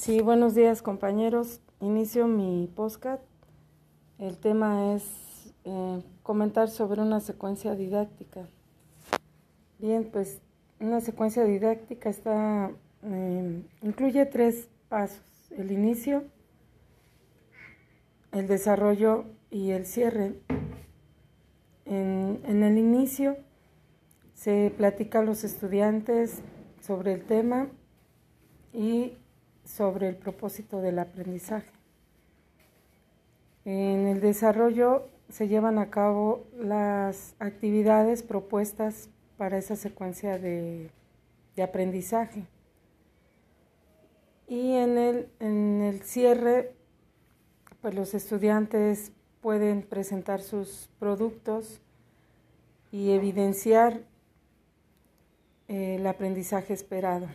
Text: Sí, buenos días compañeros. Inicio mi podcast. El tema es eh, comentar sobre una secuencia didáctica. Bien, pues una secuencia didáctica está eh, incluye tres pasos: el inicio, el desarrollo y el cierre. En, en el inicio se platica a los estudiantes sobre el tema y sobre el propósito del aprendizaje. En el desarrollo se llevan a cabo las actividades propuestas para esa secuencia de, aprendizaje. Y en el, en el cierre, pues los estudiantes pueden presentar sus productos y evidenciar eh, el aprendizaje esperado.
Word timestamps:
Sí, 0.00 0.22
buenos 0.22 0.54
días 0.54 0.80
compañeros. 0.80 1.60
Inicio 1.78 2.26
mi 2.26 2.72
podcast. 2.74 3.22
El 4.18 4.38
tema 4.38 4.94
es 4.94 5.52
eh, 5.64 6.02
comentar 6.22 6.70
sobre 6.70 7.02
una 7.02 7.20
secuencia 7.20 7.74
didáctica. 7.74 8.48
Bien, 9.78 10.08
pues 10.10 10.40
una 10.78 11.02
secuencia 11.02 11.44
didáctica 11.44 12.08
está 12.08 12.70
eh, 13.02 13.62
incluye 13.82 14.24
tres 14.24 14.70
pasos: 14.88 15.20
el 15.50 15.70
inicio, 15.70 16.24
el 18.32 18.48
desarrollo 18.48 19.26
y 19.50 19.72
el 19.72 19.84
cierre. 19.84 20.40
En, 21.84 22.40
en 22.46 22.62
el 22.62 22.78
inicio 22.78 23.36
se 24.32 24.72
platica 24.74 25.18
a 25.18 25.24
los 25.24 25.44
estudiantes 25.44 26.40
sobre 26.80 27.12
el 27.12 27.26
tema 27.26 27.68
y 28.72 29.18
sobre 29.64 30.08
el 30.08 30.16
propósito 30.16 30.80
del 30.80 30.98
aprendizaje. 30.98 31.70
En 33.64 34.06
el 34.06 34.20
desarrollo 34.20 35.08
se 35.28 35.48
llevan 35.48 35.78
a 35.78 35.90
cabo 35.90 36.46
las 36.58 37.34
actividades 37.38 38.22
propuestas 38.22 39.08
para 39.36 39.58
esa 39.58 39.76
secuencia 39.76 40.38
de, 40.38 40.90
aprendizaje. 41.62 42.46
Y 44.48 44.72
en 44.72 44.96
el, 44.96 45.28
en 45.40 45.82
el 45.82 46.00
cierre, 46.02 46.72
pues 47.82 47.94
los 47.94 48.14
estudiantes 48.14 49.12
pueden 49.42 49.82
presentar 49.82 50.40
sus 50.40 50.88
productos 50.98 51.82
y 52.90 53.12
evidenciar 53.12 54.00
eh, 55.68 55.96
el 55.96 56.06
aprendizaje 56.06 56.72
esperado. 56.72 57.28